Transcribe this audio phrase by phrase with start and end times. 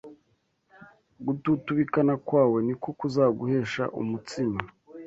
[1.25, 4.59] gututubikana kwawe ni ko kuzaguhesha umutsima